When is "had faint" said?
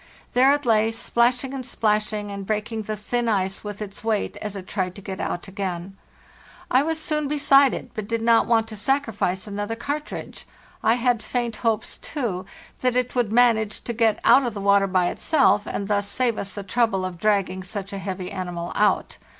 10.95-11.57